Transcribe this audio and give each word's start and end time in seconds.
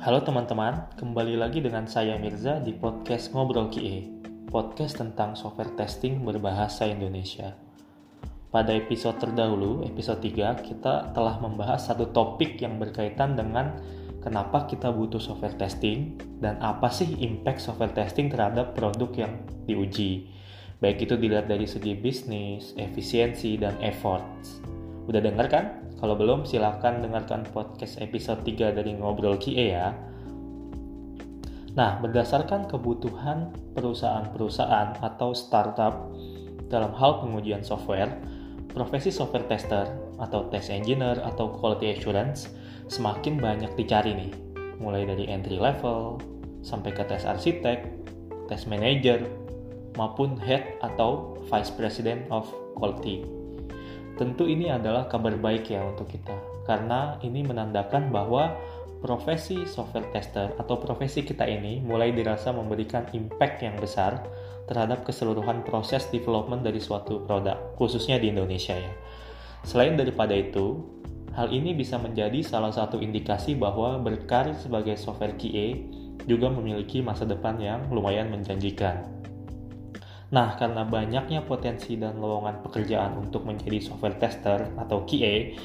Halo 0.00 0.24
teman-teman, 0.24 0.88
kembali 0.96 1.36
lagi 1.36 1.60
dengan 1.60 1.84
saya 1.84 2.16
Mirza 2.16 2.56
di 2.56 2.72
podcast 2.72 3.36
Ngobrol 3.36 3.68
QA, 3.68 4.08
podcast 4.48 4.96
tentang 4.96 5.36
software 5.36 5.76
testing 5.76 6.24
berbahasa 6.24 6.88
Indonesia. 6.88 7.52
Pada 8.48 8.72
episode 8.72 9.20
terdahulu, 9.20 9.84
episode 9.84 10.24
3, 10.24 10.56
kita 10.64 11.12
telah 11.12 11.36
membahas 11.44 11.84
satu 11.84 12.08
topik 12.16 12.56
yang 12.64 12.80
berkaitan 12.80 13.36
dengan 13.36 13.76
kenapa 14.24 14.64
kita 14.64 14.88
butuh 14.88 15.20
software 15.20 15.60
testing 15.60 16.16
dan 16.40 16.56
apa 16.64 16.88
sih 16.88 17.20
impact 17.20 17.60
software 17.60 17.92
testing 17.92 18.32
terhadap 18.32 18.72
produk 18.72 19.28
yang 19.28 19.44
diuji. 19.68 20.32
Baik 20.80 21.04
itu 21.04 21.20
dilihat 21.20 21.44
dari 21.44 21.68
segi 21.68 21.92
bisnis, 21.92 22.72
efisiensi, 22.80 23.60
dan 23.60 23.76
efforts. 23.84 24.64
Udah 25.04 25.20
dengar 25.20 25.44
kan? 25.52 25.79
Kalau 26.00 26.16
belum, 26.16 26.48
silahkan 26.48 27.04
dengarkan 27.04 27.44
podcast 27.52 28.00
episode 28.00 28.40
3 28.40 28.72
dari 28.72 28.96
Ngobrol 28.96 29.36
QA 29.36 29.66
ya. 29.68 29.88
Nah, 31.76 32.00
berdasarkan 32.00 32.66
kebutuhan 32.72 33.52
perusahaan-perusahaan 33.76 34.96
atau 35.04 35.36
startup 35.36 36.08
dalam 36.72 36.96
hal 36.96 37.20
pengujian 37.20 37.60
software, 37.60 38.16
profesi 38.72 39.12
software 39.12 39.44
tester 39.44 39.86
atau 40.16 40.48
test 40.48 40.72
engineer 40.72 41.20
atau 41.20 41.52
quality 41.52 41.92
assurance 41.92 42.48
semakin 42.88 43.36
banyak 43.36 43.70
dicari 43.76 44.16
nih. 44.16 44.32
Mulai 44.80 45.04
dari 45.04 45.28
entry 45.28 45.60
level 45.60 46.16
sampai 46.64 46.96
ke 46.96 47.04
test 47.04 47.28
arsitek, 47.28 47.84
test 48.48 48.66
manager, 48.72 49.20
maupun 50.00 50.40
head 50.40 50.80
atau 50.80 51.36
vice 51.52 51.70
president 51.76 52.24
of 52.32 52.48
quality. 52.80 53.39
Tentu 54.20 54.44
ini 54.44 54.68
adalah 54.68 55.08
kabar 55.08 55.32
baik 55.32 55.72
ya 55.72 55.80
untuk 55.80 56.12
kita, 56.12 56.36
karena 56.68 57.16
ini 57.24 57.40
menandakan 57.40 58.12
bahwa 58.12 58.52
profesi 59.00 59.64
software 59.64 60.12
tester 60.12 60.52
atau 60.60 60.76
profesi 60.76 61.24
kita 61.24 61.48
ini 61.48 61.80
mulai 61.80 62.12
dirasa 62.12 62.52
memberikan 62.52 63.08
impact 63.16 63.64
yang 63.64 63.80
besar 63.80 64.20
terhadap 64.68 65.08
keseluruhan 65.08 65.64
proses 65.64 66.04
development 66.12 66.60
dari 66.60 66.84
suatu 66.84 67.24
produk, 67.24 67.72
khususnya 67.80 68.20
di 68.20 68.28
Indonesia 68.28 68.76
ya. 68.76 68.92
Selain 69.64 69.96
daripada 69.96 70.36
itu, 70.36 70.84
hal 71.32 71.48
ini 71.48 71.72
bisa 71.72 71.96
menjadi 71.96 72.44
salah 72.44 72.76
satu 72.76 73.00
indikasi 73.00 73.56
bahwa 73.56 73.96
berkarir 74.04 74.52
sebagai 74.60 75.00
software 75.00 75.40
QA 75.40 75.80
juga 76.28 76.52
memiliki 76.52 77.00
masa 77.00 77.24
depan 77.24 77.56
yang 77.56 77.88
lumayan 77.88 78.28
menjanjikan. 78.28 79.19
Nah, 80.30 80.54
karena 80.54 80.86
banyaknya 80.86 81.42
potensi 81.42 81.98
dan 81.98 82.22
lowongan 82.22 82.62
pekerjaan 82.62 83.18
untuk 83.18 83.42
menjadi 83.42 83.82
software 83.82 84.14
tester 84.14 84.62
atau 84.78 85.02
QA 85.02 85.58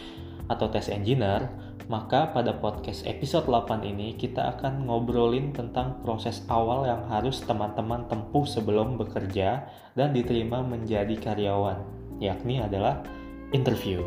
atau 0.50 0.70
test 0.74 0.90
engineer, 0.90 1.50
maka 1.86 2.34
pada 2.34 2.58
podcast 2.58 3.06
episode 3.06 3.46
8 3.46 3.86
ini 3.86 4.18
kita 4.18 4.58
akan 4.58 4.90
ngobrolin 4.90 5.54
tentang 5.54 6.02
proses 6.02 6.42
awal 6.50 6.90
yang 6.90 7.06
harus 7.14 7.46
teman-teman 7.46 8.10
tempuh 8.10 8.42
sebelum 8.46 8.98
bekerja 8.98 9.70
dan 9.94 10.10
diterima 10.18 10.66
menjadi 10.66 11.14
karyawan, 11.14 11.86
yakni 12.18 12.58
adalah 12.58 13.06
interview. 13.54 14.02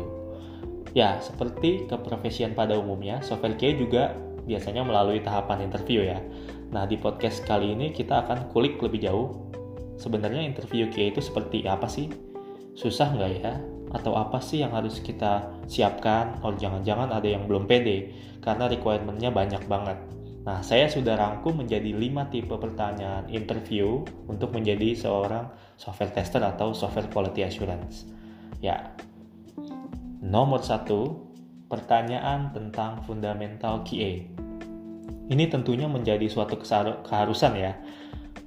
Ya, 0.91 1.23
seperti 1.23 1.87
keprofesian 1.87 2.51
pada 2.51 2.75
umumnya, 2.75 3.23
software 3.23 3.55
QA 3.55 3.79
juga 3.79 4.11
biasanya 4.43 4.83
melalui 4.83 5.23
tahapan 5.23 5.63
interview 5.63 6.03
ya. 6.03 6.19
Nah, 6.75 6.83
di 6.83 6.99
podcast 6.99 7.47
kali 7.47 7.71
ini 7.79 7.95
kita 7.95 8.27
akan 8.27 8.51
kulik 8.51 8.75
lebih 8.83 9.07
jauh 9.07 9.48
sebenarnya 9.99 10.41
interview 10.47 10.87
QA 10.87 11.11
itu 11.11 11.19
seperti 11.19 11.67
apa 11.67 11.85
sih? 11.91 12.07
Susah 12.73 13.11
nggak 13.11 13.31
ya? 13.43 13.53
Atau 13.91 14.15
apa 14.15 14.39
sih 14.39 14.63
yang 14.63 14.71
harus 14.71 15.03
kita 15.03 15.51
siapkan? 15.67 16.39
Atau 16.39 16.55
jangan-jangan 16.55 17.11
ada 17.11 17.27
yang 17.27 17.45
belum 17.45 17.67
pede 17.67 18.15
karena 18.39 18.71
requirementnya 18.71 19.29
banyak 19.29 19.67
banget. 19.67 19.99
Nah, 20.47 20.63
saya 20.63 20.87
sudah 20.87 21.19
rangkum 21.19 21.59
menjadi 21.59 21.91
5 21.91 22.31
tipe 22.31 22.55
pertanyaan 22.55 23.27
interview 23.27 24.01
untuk 24.25 24.55
menjadi 24.55 24.95
seorang 24.95 25.51
software 25.75 26.15
tester 26.15 26.39
atau 26.39 26.71
software 26.71 27.11
quality 27.11 27.43
assurance. 27.43 28.07
Ya, 28.63 28.95
nomor 30.23 30.63
satu, 30.63 31.27
pertanyaan 31.67 32.55
tentang 32.55 33.03
fundamental 33.03 33.83
QA. 33.83 34.25
Ini 35.29 35.45
tentunya 35.53 35.85
menjadi 35.85 36.25
suatu 36.25 36.57
keharusan 37.05 37.53
ya, 37.53 37.77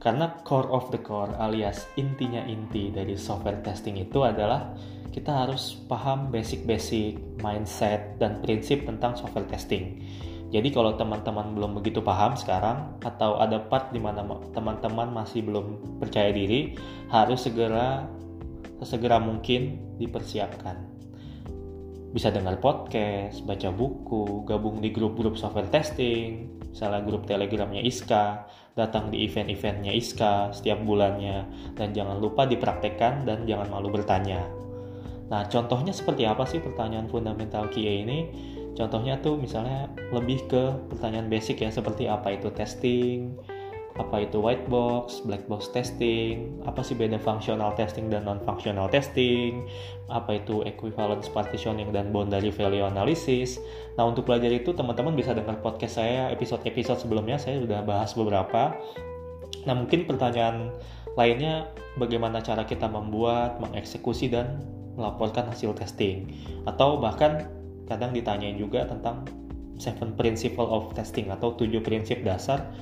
karena 0.02 0.34
core 0.42 0.66
of 0.74 0.90
the 0.90 0.98
core 0.98 1.30
alias 1.38 1.86
intinya 1.94 2.42
inti 2.42 2.90
dari 2.90 3.14
software 3.14 3.62
testing 3.62 4.02
itu 4.02 4.26
adalah 4.26 4.74
kita 5.14 5.46
harus 5.46 5.78
paham 5.86 6.34
basic-basic 6.34 7.38
mindset 7.38 8.18
dan 8.18 8.42
prinsip 8.42 8.82
tentang 8.82 9.14
software 9.14 9.46
testing. 9.46 10.02
Jadi 10.50 10.68
kalau 10.74 10.98
teman-teman 10.98 11.54
belum 11.54 11.78
begitu 11.78 12.02
paham 12.02 12.34
sekarang 12.34 12.98
atau 13.00 13.38
ada 13.38 13.62
part 13.62 13.94
di 13.94 14.02
mana 14.02 14.26
teman-teman 14.52 15.14
masih 15.14 15.46
belum 15.46 15.80
percaya 16.02 16.34
diri, 16.34 16.76
harus 17.08 17.46
segera 17.46 18.04
sesegera 18.82 19.22
mungkin 19.22 19.78
dipersiapkan. 20.02 20.91
Bisa 22.12 22.28
dengar 22.28 22.60
podcast, 22.60 23.40
baca 23.48 23.72
buku, 23.72 24.44
gabung 24.44 24.84
di 24.84 24.92
grup-grup 24.92 25.40
software 25.40 25.72
testing, 25.72 26.60
misalnya 26.68 27.00
grup 27.08 27.24
telegramnya 27.24 27.80
ISKA, 27.80 28.44
datang 28.76 29.08
di 29.08 29.24
event-eventnya 29.24 29.96
ISKA 29.96 30.52
setiap 30.52 30.84
bulannya, 30.84 31.48
dan 31.72 31.96
jangan 31.96 32.20
lupa 32.20 32.44
dipraktekkan 32.44 33.24
dan 33.24 33.48
jangan 33.48 33.72
malu 33.72 33.88
bertanya. 33.88 34.44
Nah, 35.32 35.48
contohnya 35.48 35.96
seperti 35.96 36.28
apa 36.28 36.44
sih 36.44 36.60
pertanyaan 36.60 37.08
fundamental 37.08 37.72
QA 37.72 38.04
ini? 38.04 38.28
Contohnya 38.76 39.16
tuh 39.24 39.40
misalnya 39.40 39.88
lebih 40.12 40.44
ke 40.52 40.92
pertanyaan 40.92 41.32
basic 41.32 41.64
ya, 41.64 41.72
seperti 41.72 42.12
apa 42.12 42.36
itu 42.36 42.52
testing, 42.52 43.40
apa 44.00 44.25
itu 44.25 44.41
white 44.41 44.64
box, 44.72 45.20
black 45.28 45.44
box 45.53 45.69
testing, 45.69 46.48
apa 46.64 46.80
sih 46.80 46.97
beda 46.97 47.20
functional 47.20 47.76
testing 47.76 48.08
dan 48.08 48.25
non-functional 48.25 48.88
testing, 48.88 49.69
apa 50.08 50.41
itu 50.41 50.64
equivalence 50.64 51.28
partitioning 51.28 51.92
dan 51.92 52.08
boundary 52.08 52.48
value 52.48 52.84
analysis. 52.88 53.60
Nah 54.00 54.08
untuk 54.08 54.25
belajar 54.25 54.48
itu 54.48 54.72
teman-teman 54.72 55.12
bisa 55.12 55.36
dengar 55.36 55.60
podcast 55.60 56.00
saya 56.00 56.32
episode-episode 56.32 57.04
sebelumnya 57.04 57.36
saya 57.36 57.60
sudah 57.60 57.84
bahas 57.84 58.16
beberapa. 58.16 58.72
Nah 59.69 59.75
mungkin 59.76 60.09
pertanyaan 60.09 60.72
lainnya 61.12 61.69
bagaimana 62.00 62.41
cara 62.41 62.64
kita 62.64 62.88
membuat, 62.88 63.60
mengeksekusi 63.60 64.32
dan 64.32 64.64
melaporkan 64.97 65.48
hasil 65.53 65.76
testing 65.76 66.32
atau 66.64 66.97
bahkan 66.97 67.48
kadang 67.88 68.16
ditanyain 68.16 68.56
juga 68.56 68.88
tentang 68.88 69.28
seven 69.76 70.16
principle 70.16 70.69
of 70.69 70.92
testing 70.97 71.28
atau 71.28 71.53
tujuh 71.56 71.80
prinsip 71.84 72.24
dasar 72.24 72.72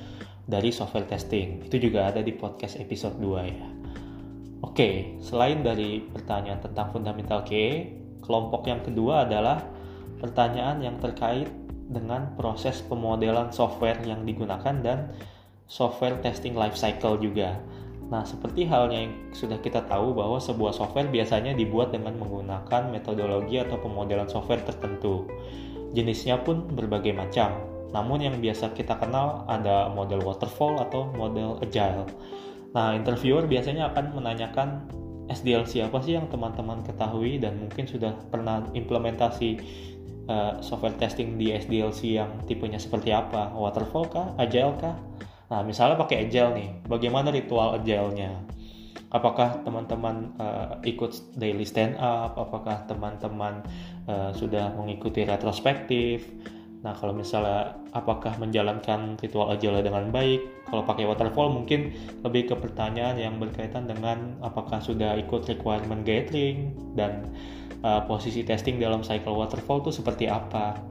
dari 0.51 0.67
software 0.75 1.07
testing. 1.07 1.63
Itu 1.63 1.79
juga 1.79 2.11
ada 2.11 2.19
di 2.19 2.35
podcast 2.35 2.75
episode 2.75 3.15
2 3.23 3.47
ya. 3.47 3.67
Oke, 4.67 5.15
selain 5.23 5.63
dari 5.63 6.03
pertanyaan 6.03 6.59
tentang 6.59 6.91
fundamental 6.91 7.47
QA, 7.47 7.87
kelompok 8.19 8.67
yang 8.67 8.83
kedua 8.83 9.23
adalah 9.23 9.63
pertanyaan 10.19 10.83
yang 10.83 10.99
terkait 10.99 11.47
dengan 11.87 12.35
proses 12.35 12.83
pemodelan 12.83 13.49
software 13.55 14.03
yang 14.03 14.27
digunakan 14.27 14.75
dan 14.83 15.15
software 15.71 16.19
testing 16.19 16.53
life 16.53 16.75
cycle 16.75 17.15
juga. 17.15 17.55
Nah, 18.11 18.27
seperti 18.27 18.67
halnya 18.67 19.07
yang 19.07 19.13
sudah 19.31 19.55
kita 19.63 19.87
tahu 19.87 20.11
bahwa 20.11 20.35
sebuah 20.35 20.75
software 20.75 21.07
biasanya 21.07 21.55
dibuat 21.55 21.95
dengan 21.95 22.19
menggunakan 22.19 22.91
metodologi 22.91 23.55
atau 23.55 23.79
pemodelan 23.79 24.27
software 24.27 24.67
tertentu. 24.67 25.31
Jenisnya 25.95 26.43
pun 26.43 26.67
berbagai 26.75 27.15
macam, 27.15 27.70
namun 27.91 28.23
yang 28.23 28.39
biasa 28.39 28.71
kita 28.71 28.95
kenal 28.99 29.43
ada 29.51 29.91
model 29.91 30.23
waterfall 30.23 30.79
atau 30.79 31.11
model 31.15 31.59
agile. 31.59 32.07
Nah, 32.71 32.95
interviewer 32.95 33.43
biasanya 33.47 33.91
akan 33.91 34.15
menanyakan 34.15 34.87
SDLC 35.27 35.83
apa 35.83 35.99
sih 36.03 36.15
yang 36.15 36.27
teman-teman 36.27 36.83
ketahui 36.83 37.39
dan 37.39 37.59
mungkin 37.59 37.87
sudah 37.87 38.15
pernah 38.31 38.63
implementasi 38.71 39.59
uh, 40.31 40.59
software 40.63 40.95
testing 40.99 41.35
di 41.35 41.51
SDLC 41.51 42.19
yang 42.19 42.31
tipenya 42.47 42.79
seperti 42.79 43.11
apa? 43.11 43.51
Waterfall 43.55 44.07
kah? 44.11 44.27
Agile 44.39 44.75
kah? 44.79 44.95
Nah, 45.51 45.67
misalnya 45.67 45.99
pakai 45.99 46.31
agile 46.31 46.51
nih, 46.55 46.69
bagaimana 46.87 47.27
ritual 47.27 47.75
agile-nya? 47.75 48.39
Apakah 49.11 49.59
teman-teman 49.67 50.31
uh, 50.39 50.79
ikut 50.87 51.35
daily 51.35 51.67
stand 51.67 51.99
up? 51.99 52.39
Apakah 52.39 52.87
teman-teman 52.87 53.59
uh, 54.07 54.31
sudah 54.31 54.71
mengikuti 54.79 55.27
retrospektif? 55.27 56.23
Nah, 56.81 56.97
kalau 56.97 57.13
misalnya 57.13 57.77
apakah 57.93 58.41
menjalankan 58.41 59.13
ritual 59.21 59.53
agile 59.53 59.85
dengan 59.85 60.09
baik? 60.09 60.65
Kalau 60.65 60.81
pakai 60.81 61.05
waterfall 61.05 61.53
mungkin 61.53 61.93
lebih 62.25 62.49
ke 62.49 62.55
pertanyaan 62.57 63.21
yang 63.21 63.37
berkaitan 63.37 63.85
dengan 63.85 64.41
apakah 64.41 64.81
sudah 64.81 65.13
ikut 65.21 65.45
requirement 65.45 66.01
gathering 66.01 66.73
dan 66.97 67.29
uh, 67.85 68.01
posisi 68.09 68.41
testing 68.41 68.81
dalam 68.81 69.05
cycle 69.05 69.37
waterfall 69.37 69.85
itu 69.85 69.93
seperti 69.93 70.25
apa. 70.25 70.81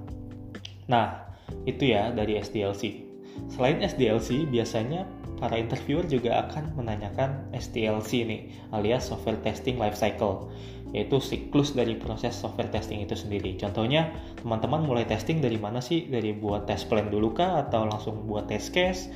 Nah, 0.87 1.27
itu 1.67 1.91
ya 1.91 2.15
dari 2.15 2.39
SDLC. 2.39 3.10
Selain 3.49 3.81
SDLC, 3.81 4.45
biasanya 4.51 5.09
para 5.41 5.57
interviewer 5.57 6.05
juga 6.05 6.45
akan 6.45 6.77
menanyakan 6.77 7.49
STLC 7.57 8.29
nih, 8.29 8.41
alias 8.77 9.09
Software 9.09 9.41
Testing 9.41 9.81
Lifecycle. 9.81 10.53
yaitu 10.91 11.23
siklus 11.23 11.71
dari 11.71 11.95
proses 11.95 12.35
software 12.35 12.71
testing 12.71 13.07
itu 13.07 13.15
sendiri. 13.15 13.55
Contohnya, 13.55 14.11
teman-teman 14.43 14.83
mulai 14.83 15.07
testing 15.07 15.39
dari 15.39 15.55
mana 15.55 15.79
sih? 15.79 16.11
Dari 16.11 16.35
buat 16.35 16.67
test 16.67 16.91
plan 16.91 17.07
dulu 17.07 17.31
kah? 17.31 17.63
Atau 17.63 17.87
langsung 17.87 18.27
buat 18.27 18.51
test 18.51 18.75
case? 18.75 19.07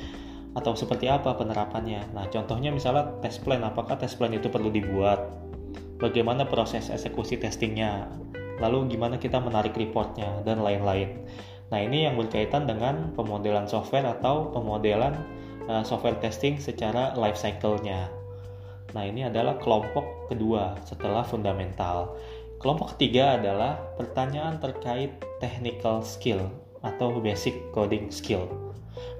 Atau 0.54 0.78
seperti 0.78 1.10
apa 1.10 1.34
penerapannya? 1.34 2.14
Nah, 2.14 2.30
contohnya 2.30 2.70
misalnya 2.70 3.10
test 3.18 3.42
plan, 3.42 3.66
apakah 3.66 3.98
test 3.98 4.22
plan 4.22 4.30
itu 4.30 4.46
perlu 4.46 4.70
dibuat? 4.70 5.18
Bagaimana 5.98 6.46
proses 6.46 6.94
eksekusi 6.94 7.42
testingnya? 7.42 8.06
Lalu 8.62 8.94
gimana 8.94 9.18
kita 9.18 9.42
menarik 9.42 9.74
reportnya? 9.74 10.46
Dan 10.46 10.62
lain-lain. 10.62 11.26
Nah, 11.72 11.80
ini 11.80 12.04
yang 12.04 12.20
berkaitan 12.20 12.68
dengan 12.68 13.14
pemodelan 13.16 13.64
software 13.64 14.04
atau 14.04 14.52
pemodelan 14.52 15.16
uh, 15.68 15.80
software 15.80 16.20
testing 16.20 16.60
secara 16.60 17.16
life 17.16 17.40
cycle-nya. 17.40 18.12
Nah, 18.92 19.02
ini 19.02 19.26
adalah 19.26 19.56
kelompok 19.58 20.28
kedua 20.28 20.76
setelah 20.84 21.24
fundamental. 21.24 22.14
Kelompok 22.60 22.96
ketiga 22.96 23.40
adalah 23.40 23.76
pertanyaan 23.98 24.60
terkait 24.62 25.18
technical 25.42 26.00
skill 26.04 26.48
atau 26.84 27.16
basic 27.18 27.56
coding 27.72 28.12
skill. 28.12 28.46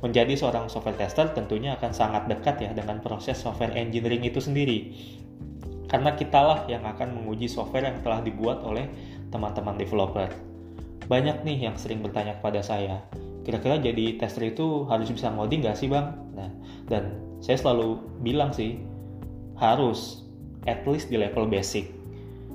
Menjadi 0.05 0.37
seorang 0.37 0.71
software 0.71 1.01
tester 1.01 1.33
tentunya 1.33 1.75
akan 1.75 1.91
sangat 1.91 2.29
dekat 2.31 2.61
ya 2.61 2.71
dengan 2.77 3.01
proses 3.01 3.41
software 3.41 3.75
engineering 3.75 4.23
itu 4.23 4.39
sendiri. 4.39 4.95
Karena 5.91 6.15
kitalah 6.15 6.69
yang 6.71 6.85
akan 6.87 7.21
menguji 7.21 7.51
software 7.51 7.89
yang 7.89 7.99
telah 8.05 8.21
dibuat 8.23 8.63
oleh 8.63 8.87
teman-teman 9.33 9.75
developer. 9.75 10.54
Banyak 11.05 11.45
nih 11.45 11.69
yang 11.69 11.77
sering 11.77 12.01
bertanya 12.01 12.41
kepada 12.41 12.65
saya, 12.65 13.05
kira-kira 13.45 13.77
jadi 13.77 14.17
tester 14.17 14.49
itu 14.49 14.89
harus 14.89 15.13
bisa 15.13 15.29
ngoding 15.29 15.65
gak 15.69 15.77
sih 15.77 15.89
bang? 15.93 16.17
Nah, 16.33 16.49
dan 16.89 17.21
saya 17.45 17.61
selalu 17.61 18.01
bilang 18.25 18.57
sih, 18.57 18.81
harus 19.61 20.25
at 20.65 20.81
least 20.89 21.13
di 21.13 21.21
level 21.21 21.45
basic. 21.45 21.93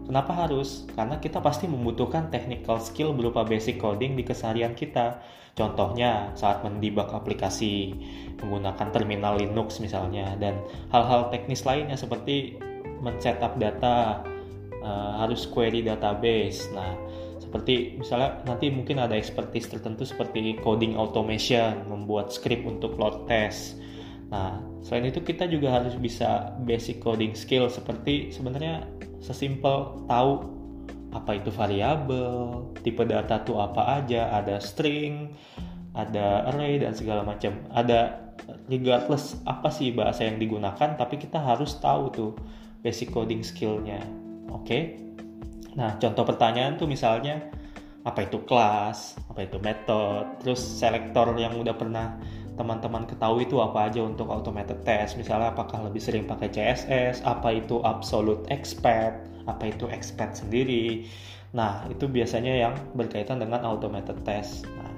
Kenapa 0.09 0.33
harus? 0.33 0.89
Karena 0.97 1.21
kita 1.21 1.37
pasti 1.37 1.69
membutuhkan 1.69 2.33
technical 2.33 2.81
skill 2.81 3.13
berupa 3.13 3.45
basic 3.45 3.77
coding 3.77 4.17
di 4.17 4.25
keseharian 4.25 4.73
kita. 4.73 5.21
Contohnya 5.53 6.33
saat 6.33 6.65
mendebug 6.65 7.13
aplikasi, 7.13 7.93
menggunakan 8.41 8.89
terminal 8.89 9.37
Linux 9.37 9.77
misalnya, 9.77 10.33
dan 10.41 10.57
hal-hal 10.89 11.29
teknis 11.29 11.61
lainnya 11.61 11.93
seperti 11.93 12.57
men-setup 13.05 13.61
data, 13.61 14.25
uh, 14.81 15.21
harus 15.21 15.45
query 15.45 15.85
database. 15.85 16.65
Nah, 16.73 16.97
seperti 17.49 17.97
misalnya 17.97 18.45
nanti 18.45 18.69
mungkin 18.69 19.01
ada 19.01 19.17
expertise 19.17 19.65
tertentu 19.73 20.05
seperti 20.05 20.61
coding 20.61 20.93
automation, 20.93 21.89
membuat 21.89 22.29
script 22.29 22.61
untuk 22.69 22.93
load 23.01 23.25
test, 23.25 23.81
Nah, 24.29 24.61
selain 24.85 25.09
itu 25.09 25.25
kita 25.25 25.49
juga 25.49 25.73
harus 25.81 25.97
bisa 25.97 26.53
basic 26.61 27.01
coding 27.01 27.33
skill 27.33 27.65
seperti 27.65 28.29
sebenarnya 28.29 28.85
sesimpel 29.19 30.05
tahu 30.05 30.45
apa 31.09 31.41
itu 31.41 31.49
variabel, 31.49 32.69
tipe 32.85 33.01
data 33.01 33.41
itu 33.41 33.57
apa 33.57 34.01
aja, 34.01 34.29
ada 34.29 34.61
string, 34.61 35.33
ada 35.97 36.45
array 36.53 36.77
dan 36.77 36.93
segala 36.93 37.25
macam. 37.25 37.57
Ada 37.73 38.29
regardless 38.69 39.41
apa 39.49 39.73
sih 39.73 39.89
bahasa 39.89 40.29
yang 40.29 40.37
digunakan, 40.37 40.93
tapi 40.93 41.17
kita 41.17 41.41
harus 41.41 41.73
tahu 41.81 42.13
tuh 42.13 42.31
basic 42.85 43.09
coding 43.09 43.41
skillnya. 43.41 44.05
Oke. 44.53 44.65
Okay? 44.65 44.81
Nah, 45.77 45.99
contoh 46.01 46.25
pertanyaan 46.25 46.79
tuh 46.79 46.89
misalnya 46.89 47.51
apa 48.07 48.25
itu 48.25 48.41
kelas, 48.47 49.19
apa 49.27 49.45
itu 49.45 49.59
method, 49.61 50.39
terus 50.41 50.61
selektor 50.61 51.35
yang 51.35 51.53
udah 51.59 51.75
pernah 51.75 52.15
teman-teman 52.55 53.07
ketahui 53.07 53.47
itu 53.47 53.59
apa 53.63 53.87
aja 53.91 54.03
untuk 54.03 54.27
automated 54.31 54.81
test? 54.83 55.15
Misalnya 55.15 55.53
apakah 55.53 55.85
lebih 55.85 56.01
sering 56.03 56.25
pakai 56.27 56.51
CSS 56.51 57.23
apa 57.23 57.55
itu 57.55 57.79
absolute 57.83 58.43
expect 58.51 59.29
apa 59.47 59.71
itu 59.71 59.87
expect 59.91 60.43
sendiri? 60.43 61.07
Nah 61.55 61.87
itu 61.87 62.05
biasanya 62.05 62.53
yang 62.53 62.73
berkaitan 62.93 63.39
dengan 63.39 63.63
automated 63.63 64.19
test. 64.27 64.67
Nah, 64.75 64.91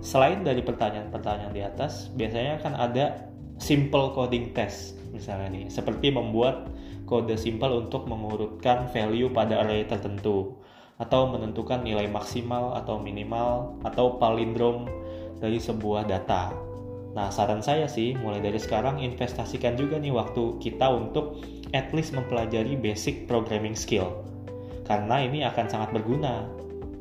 selain 0.00 0.40
dari 0.46 0.64
pertanyaan-pertanyaan 0.64 1.52
di 1.52 1.62
atas 1.62 2.08
biasanya 2.16 2.62
kan 2.62 2.72
ada 2.78 3.28
simple 3.58 4.14
coding 4.14 4.54
test 4.54 4.94
misalnya 5.10 5.50
nih 5.50 5.66
seperti 5.66 6.14
membuat 6.14 6.70
kode 7.08 7.40
simple 7.40 7.88
untuk 7.88 8.04
mengurutkan 8.04 8.92
value 8.92 9.32
pada 9.32 9.64
array 9.64 9.88
tertentu 9.88 10.60
atau 11.00 11.32
menentukan 11.32 11.80
nilai 11.80 12.04
maksimal 12.06 12.76
atau 12.76 13.00
minimal 13.00 13.80
atau 13.88 14.20
palindrom 14.20 14.84
dari 15.40 15.56
sebuah 15.56 16.04
data 16.04 16.68
Nah, 17.18 17.34
saran 17.34 17.58
saya 17.58 17.90
sih, 17.90 18.14
mulai 18.20 18.38
dari 18.38 18.62
sekarang 18.62 19.02
investasikan 19.02 19.74
juga 19.74 19.98
nih 19.98 20.14
waktu 20.14 20.60
kita 20.62 20.86
untuk 20.86 21.42
at 21.74 21.90
least 21.90 22.14
mempelajari 22.14 22.78
basic 22.78 23.26
programming 23.26 23.74
skill. 23.74 24.22
Karena 24.86 25.18
ini 25.26 25.42
akan 25.42 25.66
sangat 25.66 25.90
berguna, 25.90 26.46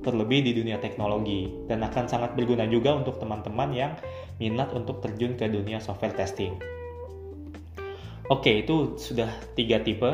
terlebih 0.01 0.41
di 0.41 0.57
dunia 0.57 0.81
teknologi, 0.81 1.53
dan 1.69 1.83
akan 1.85 2.09
sangat 2.09 2.33
berguna 2.33 2.65
juga 2.65 2.95
untuk 2.95 3.21
teman-teman 3.21 3.69
yang 3.75 3.93
minat 4.41 4.73
untuk 4.73 5.05
terjun 5.05 5.37
ke 5.37 5.45
dunia 5.45 5.77
software 5.77 6.17
testing. 6.17 6.57
Oke, 8.27 8.63
itu 8.63 8.99
sudah 8.99 9.31
tiga 9.55 9.79
tipe. 9.79 10.11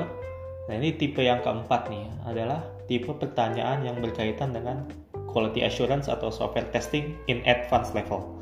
Nah, 0.70 0.74
ini 0.74 0.94
tipe 0.96 1.20
yang 1.20 1.42
keempat 1.42 1.90
nih, 1.90 2.06
adalah 2.30 2.62
tipe 2.86 3.10
pertanyaan 3.10 3.82
yang 3.84 3.98
berkaitan 4.00 4.54
dengan 4.54 4.86
quality 5.34 5.66
assurance 5.66 6.06
atau 6.06 6.30
software 6.30 6.70
testing 6.70 7.18
in 7.26 7.42
advanced 7.50 7.98
level 7.98 8.34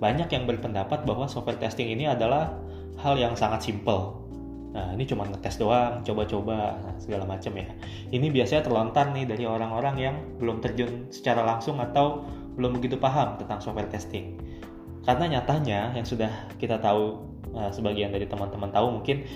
banyak 0.00 0.32
yang 0.32 0.48
berpendapat 0.48 1.04
bahwa 1.04 1.28
software 1.28 1.60
testing 1.60 1.92
ini 1.92 2.08
adalah 2.08 2.56
hal 3.04 3.20
yang 3.20 3.36
sangat 3.36 3.70
simple. 3.70 4.16
Nah, 4.72 4.96
ini 4.96 5.04
cuma 5.04 5.28
ngetes 5.28 5.60
doang, 5.60 6.00
coba-coba, 6.00 6.80
nah, 6.80 6.94
segala 6.96 7.28
macam 7.28 7.52
ya. 7.52 7.68
Ini 8.08 8.32
biasanya 8.32 8.64
terlontar 8.64 9.12
nih 9.12 9.28
dari 9.28 9.44
orang-orang 9.44 9.96
yang 10.00 10.16
belum 10.40 10.64
terjun 10.64 11.12
secara 11.12 11.44
langsung 11.44 11.76
atau 11.78 12.24
belum 12.56 12.80
begitu 12.80 12.96
paham 12.96 13.36
tentang 13.36 13.60
software 13.60 13.92
testing. 13.92 14.40
Karena 15.04 15.36
nyatanya 15.38 15.92
yang 15.92 16.06
sudah 16.06 16.32
kita 16.56 16.80
tahu, 16.80 17.29
uh, 17.56 17.70
sebagian 17.70 18.14
dari 18.14 18.26
teman-teman 18.26 18.70
tahu 18.70 19.00
mungkin 19.00 19.26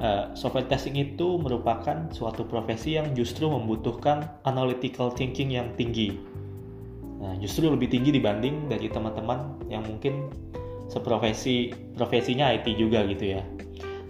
uh, 0.00 0.32
software 0.36 0.66
testing 0.66 0.98
itu 0.98 1.38
merupakan 1.38 2.10
suatu 2.10 2.44
profesi 2.44 2.96
yang 2.96 3.12
justru 3.16 3.48
membutuhkan 3.48 4.28
analytical 4.44 5.12
thinking 5.12 5.54
yang 5.54 5.72
tinggi 5.76 6.32
Nah, 7.22 7.38
justru 7.38 7.70
lebih 7.70 7.86
tinggi 7.86 8.10
dibanding 8.10 8.66
dari 8.66 8.90
teman-teman 8.90 9.70
yang 9.70 9.86
mungkin 9.86 10.26
seprofesi 10.90 11.70
profesinya 11.94 12.50
IT 12.50 12.66
juga 12.74 13.06
gitu 13.06 13.38
ya. 13.38 13.46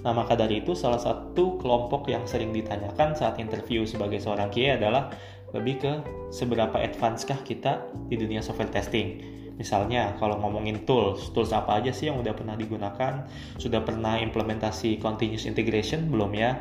Nah, 0.03 0.17
maka 0.17 0.35
dari 0.35 0.65
itu 0.65 0.73
salah 0.73 0.99
satu 0.99 1.61
kelompok 1.61 2.09
yang 2.09 2.25
sering 2.25 2.51
ditanyakan 2.57 3.13
saat 3.13 3.37
interview 3.37 3.85
sebagai 3.85 4.19
seorang 4.19 4.49
QA 4.49 4.81
adalah 4.81 5.13
lebih 5.53 5.85
ke 5.85 5.93
seberapa 6.33 6.81
advance 6.81 7.29
kah 7.29 7.37
kita 7.45 7.85
di 8.09 8.17
dunia 8.17 8.41
software 8.41 8.73
testing. 8.73 9.21
Misalnya 9.61 10.17
kalau 10.17 10.41
ngomongin 10.41 10.85
tools, 10.89 11.33
tools 11.37 11.53
apa 11.53 11.81
aja 11.81 11.93
sih 11.93 12.09
yang 12.09 12.21
udah 12.21 12.33
pernah 12.33 12.57
digunakan? 12.57 13.29
Sudah 13.57 13.85
pernah 13.85 14.17
implementasi 14.21 15.01
continuous 15.01 15.45
integration 15.45 16.09
belum 16.09 16.33
ya? 16.37 16.57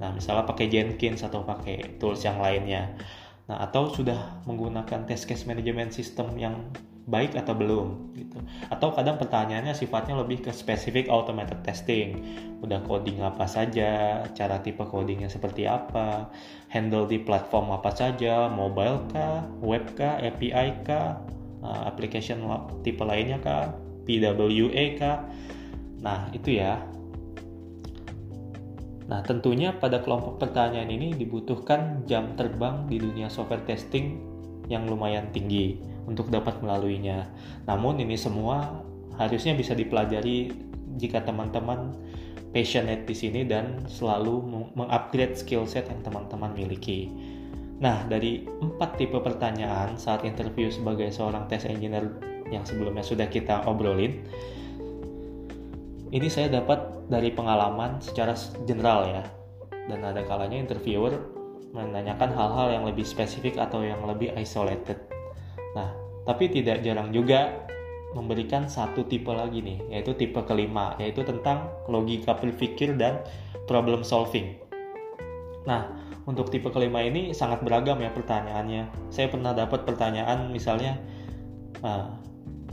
Nah, 0.00 0.16
misalnya 0.16 0.48
pakai 0.48 0.72
Jenkins 0.72 1.20
atau 1.20 1.44
pakai 1.44 2.00
tools 2.00 2.24
yang 2.24 2.40
lainnya. 2.40 2.96
Nah, 3.52 3.60
atau 3.66 3.92
sudah 3.92 4.40
menggunakan 4.48 5.04
test 5.04 5.28
case 5.28 5.44
management 5.44 5.92
system 5.92 6.32
yang 6.40 6.72
baik 7.10 7.34
atau 7.34 7.52
belum 7.58 8.14
gitu. 8.14 8.38
Atau 8.70 8.94
kadang 8.94 9.18
pertanyaannya 9.18 9.74
sifatnya 9.74 10.14
lebih 10.22 10.46
ke 10.46 10.54
spesifik 10.54 11.10
automated 11.10 11.58
testing. 11.66 12.22
Udah 12.62 12.78
coding 12.86 13.18
apa 13.20 13.50
saja, 13.50 14.22
cara 14.30 14.62
tipe 14.62 14.86
codingnya 14.86 15.26
seperti 15.26 15.66
apa, 15.66 16.30
handle 16.70 17.10
di 17.10 17.18
platform 17.18 17.74
apa 17.74 17.90
saja, 17.90 18.46
mobile 18.46 19.02
kah, 19.10 19.42
web 19.58 19.84
kah, 19.98 20.22
API 20.22 20.86
kah, 20.86 21.18
uh, 21.64 21.88
application 21.88 22.44
tipe 22.84 23.02
lainnya 23.04 23.40
kah, 23.40 23.76
PWA 24.04 24.84
kah. 24.96 25.28
Nah, 26.00 26.32
itu 26.32 26.56
ya 26.56 26.80
Nah, 29.10 29.26
tentunya 29.26 29.74
pada 29.74 29.98
kelompok 30.06 30.38
pertanyaan 30.38 30.86
ini 30.86 31.10
dibutuhkan 31.18 32.06
jam 32.06 32.38
terbang 32.38 32.86
di 32.86 33.02
dunia 33.02 33.26
software 33.26 33.66
testing 33.66 34.22
yang 34.70 34.86
lumayan 34.86 35.26
tinggi 35.34 35.82
untuk 36.06 36.30
dapat 36.30 36.62
melaluinya. 36.62 37.26
Namun 37.66 37.98
ini 37.98 38.14
semua 38.14 38.86
harusnya 39.18 39.58
bisa 39.58 39.74
dipelajari 39.74 40.54
jika 40.94 41.26
teman-teman 41.26 41.90
passionate 42.54 43.02
di 43.02 43.14
sini 43.18 43.42
dan 43.42 43.82
selalu 43.90 44.46
mengupgrade 44.78 45.34
skill 45.34 45.66
set 45.66 45.90
yang 45.90 46.06
teman-teman 46.06 46.54
miliki. 46.54 47.10
Nah, 47.80 48.04
dari 48.04 48.44
empat 48.44 49.00
tipe 49.00 49.16
pertanyaan 49.24 49.96
saat 49.96 50.28
interview 50.28 50.68
sebagai 50.68 51.08
seorang 51.08 51.48
test 51.48 51.64
engineer 51.64 52.12
yang 52.52 52.60
sebelumnya 52.68 53.00
sudah 53.00 53.24
kita 53.32 53.64
obrolin, 53.64 54.20
ini 56.12 56.28
saya 56.28 56.52
dapat 56.52 57.08
dari 57.08 57.32
pengalaman 57.32 57.96
secara 58.04 58.36
general 58.68 59.08
ya. 59.08 59.24
Dan 59.88 60.04
ada 60.04 60.20
kalanya 60.28 60.60
interviewer 60.60 61.16
menanyakan 61.72 62.30
hal-hal 62.36 62.68
yang 62.68 62.84
lebih 62.84 63.06
spesifik 63.06 63.56
atau 63.56 63.80
yang 63.80 64.04
lebih 64.04 64.34
isolated. 64.36 65.00
Nah, 65.72 65.94
tapi 66.28 66.52
tidak 66.52 66.84
jarang 66.84 67.14
juga 67.14 67.64
memberikan 68.12 68.66
satu 68.66 69.06
tipe 69.06 69.30
lagi 69.30 69.62
nih, 69.62 69.78
yaitu 69.96 70.12
tipe 70.18 70.42
kelima, 70.44 70.98
yaitu 70.98 71.22
tentang 71.22 71.70
logika 71.86 72.34
berpikir 72.34 72.98
dan 72.98 73.22
problem 73.70 74.02
solving. 74.02 74.58
Nah, 75.62 75.99
untuk 76.28 76.52
tipe 76.52 76.68
kelima 76.68 77.00
ini 77.00 77.32
sangat 77.32 77.64
beragam 77.64 78.00
ya 78.00 78.12
pertanyaannya. 78.12 79.12
Saya 79.12 79.32
pernah 79.32 79.56
dapat 79.56 79.88
pertanyaan 79.88 80.52
misalnya 80.52 81.00
uh, 81.80 82.12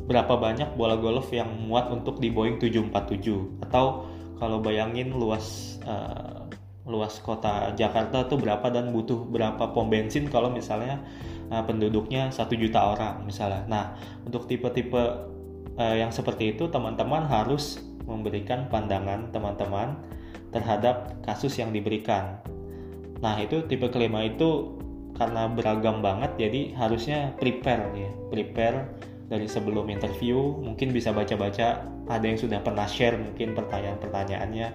berapa 0.08 0.40
banyak 0.40 0.76
bola 0.80 0.96
golf 0.96 1.32
yang 1.36 1.52
muat 1.68 1.92
untuk 1.92 2.20
di 2.24 2.32
Boeing 2.32 2.60
747 2.60 3.68
atau 3.68 4.08
kalau 4.40 4.64
bayangin 4.64 5.12
luas 5.12 5.78
uh, 5.84 6.48
luas 6.88 7.20
kota 7.20 7.76
Jakarta 7.76 8.24
tuh 8.32 8.40
berapa 8.40 8.72
dan 8.72 8.96
butuh 8.96 9.28
berapa 9.28 9.76
pom 9.76 9.92
bensin 9.92 10.32
kalau 10.32 10.48
misalnya 10.48 11.04
uh, 11.52 11.60
penduduknya 11.68 12.32
satu 12.32 12.56
juta 12.56 12.96
orang 12.96 13.28
misalnya. 13.28 13.68
Nah 13.68 13.86
untuk 14.24 14.48
tipe-tipe 14.48 15.04
uh, 15.76 15.96
yang 16.00 16.16
seperti 16.16 16.56
itu 16.56 16.72
teman-teman 16.72 17.28
harus 17.28 17.84
memberikan 18.08 18.72
pandangan 18.72 19.28
teman-teman 19.36 20.00
terhadap 20.56 21.20
kasus 21.28 21.60
yang 21.60 21.76
diberikan 21.76 22.40
Nah 23.22 23.36
itu 23.42 23.66
tipe 23.66 23.90
kelima 23.90 24.26
itu 24.26 24.78
karena 25.18 25.50
beragam 25.50 26.06
banget 26.06 26.38
jadi 26.38 26.78
harusnya 26.78 27.34
prepare 27.42 27.90
ya. 27.98 28.12
Prepare 28.30 28.78
dari 29.28 29.50
sebelum 29.50 29.92
interview 29.92 30.40
mungkin 30.64 30.96
bisa 30.96 31.12
baca-baca 31.12 31.84
ada 32.08 32.26
yang 32.26 32.40
sudah 32.40 32.64
pernah 32.64 32.88
share 32.88 33.20
mungkin 33.20 33.52
pertanyaan-pertanyaannya 33.52 34.68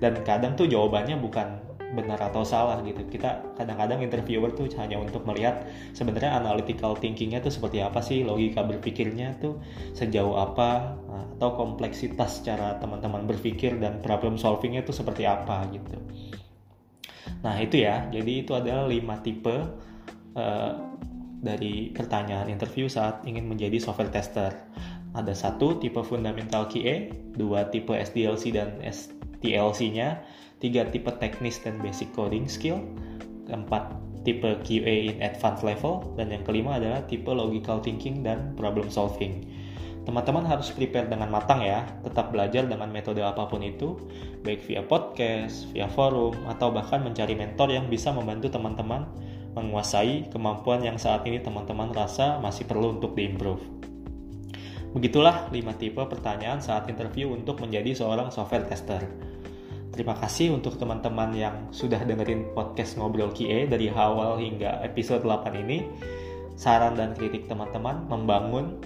dan 0.00 0.12
kadang 0.24 0.56
tuh 0.56 0.64
jawabannya 0.64 1.20
bukan 1.20 1.60
benar 1.92 2.20
atau 2.20 2.44
salah 2.44 2.80
gitu. 2.84 3.00
Kita 3.08 3.56
kadang-kadang 3.56 4.04
interviewer 4.04 4.52
tuh 4.52 4.68
hanya 4.76 5.00
untuk 5.00 5.24
melihat 5.24 5.66
sebenarnya 5.96 6.36
analytical 6.36 6.96
thinkingnya 6.96 7.40
tuh 7.40 7.52
seperti 7.52 7.80
apa 7.80 8.00
sih 8.04 8.22
logika 8.24 8.64
berpikirnya 8.64 9.40
tuh 9.40 9.60
sejauh 9.96 10.36
apa 10.36 11.00
nah, 11.08 11.24
atau 11.36 11.56
kompleksitas 11.56 12.44
cara 12.44 12.76
teman-teman 12.76 13.24
berpikir 13.24 13.76
dan 13.80 14.04
problem 14.04 14.36
solvingnya 14.36 14.84
tuh 14.84 14.96
seperti 14.96 15.24
apa 15.24 15.64
gitu 15.72 15.96
Nah 17.44 17.54
itu 17.58 17.82
ya, 17.82 18.06
jadi 18.10 18.42
itu 18.42 18.52
adalah 18.54 18.90
lima 18.90 19.20
tipe 19.22 19.54
uh, 20.34 20.72
dari 21.38 21.94
pertanyaan 21.94 22.50
interview 22.50 22.90
saat 22.90 23.22
ingin 23.22 23.46
menjadi 23.46 23.78
software 23.78 24.10
tester. 24.10 24.50
Ada 25.14 25.32
satu 25.32 25.78
tipe 25.80 26.02
fundamental 26.04 26.68
QA, 26.68 27.10
dua 27.34 27.66
tipe 27.70 27.94
SDLC 27.94 28.52
dan 28.52 28.76
STLC-nya, 28.82 30.20
tiga 30.58 30.86
tipe 30.90 31.08
teknis 31.16 31.62
dan 31.62 31.78
basic 31.80 32.10
coding 32.12 32.50
skill, 32.50 32.82
keempat 33.48 33.94
tipe 34.26 34.50
QA 34.66 35.14
in 35.14 35.16
advanced 35.24 35.64
level, 35.64 36.12
dan 36.18 36.28
yang 36.34 36.44
kelima 36.44 36.76
adalah 36.76 37.00
tipe 37.08 37.30
logical 37.30 37.80
thinking 37.80 38.20
dan 38.20 38.52
problem 38.58 38.90
solving. 38.92 39.46
Teman-teman 40.08 40.48
harus 40.48 40.72
prepare 40.72 41.04
dengan 41.04 41.28
matang 41.28 41.60
ya, 41.60 41.84
tetap 42.00 42.32
belajar 42.32 42.64
dengan 42.64 42.88
metode 42.88 43.20
apa 43.20 43.44
pun 43.44 43.60
itu, 43.60 43.92
baik 44.40 44.64
via 44.64 44.80
podcast, 44.80 45.68
via 45.68 45.84
forum, 45.84 46.32
atau 46.48 46.72
bahkan 46.72 47.04
mencari 47.04 47.36
mentor 47.36 47.68
yang 47.68 47.92
bisa 47.92 48.08
membantu 48.08 48.48
teman-teman 48.48 49.04
menguasai 49.52 50.32
kemampuan 50.32 50.80
yang 50.80 50.96
saat 50.96 51.28
ini 51.28 51.44
teman-teman 51.44 51.92
rasa 51.92 52.40
masih 52.40 52.64
perlu 52.64 52.96
untuk 52.96 53.12
diimprove. 53.12 53.60
Begitulah 54.96 55.52
5 55.52 55.76
tipe 55.76 56.00
pertanyaan 56.00 56.64
saat 56.64 56.88
interview 56.88 57.28
untuk 57.28 57.60
menjadi 57.60 57.92
seorang 57.92 58.32
software 58.32 58.64
tester. 58.64 59.04
Terima 59.92 60.16
kasih 60.16 60.56
untuk 60.56 60.80
teman-teman 60.80 61.36
yang 61.36 61.68
sudah 61.68 62.00
dengerin 62.00 62.56
podcast 62.56 62.96
Ngobrol 62.96 63.36
QA 63.36 63.68
dari 63.68 63.92
awal 63.92 64.40
hingga 64.40 64.80
episode 64.80 65.20
8 65.20 65.52
ini. 65.52 65.84
Saran 66.56 66.96
dan 66.96 67.12
kritik 67.12 67.44
teman-teman 67.44 68.08
membangun 68.08 68.80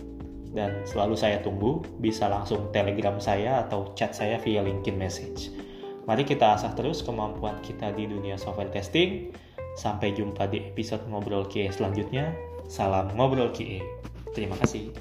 dan 0.53 0.85
selalu 0.85 1.17
saya 1.17 1.41
tunggu 1.41 1.81
bisa 1.99 2.29
langsung 2.29 2.69
telegram 2.71 3.17
saya 3.17 3.65
atau 3.65 3.97
chat 3.97 4.13
saya 4.13 4.37
via 4.41 4.61
LinkedIn 4.61 4.97
message. 4.97 5.53
Mari 6.05 6.29
kita 6.29 6.59
asah 6.59 6.77
terus 6.77 7.01
kemampuan 7.01 7.63
kita 7.65 7.91
di 7.97 8.05
dunia 8.07 8.37
software 8.37 8.73
testing. 8.73 9.33
Sampai 9.73 10.13
jumpa 10.13 10.53
di 10.53 10.61
episode 10.69 11.09
Ngobrol 11.09 11.49
QA 11.49 11.73
selanjutnya. 11.73 12.37
Salam 12.69 13.09
Ngobrol 13.17 13.55
QA. 13.57 13.81
Terima 14.37 14.59
kasih. 14.61 14.93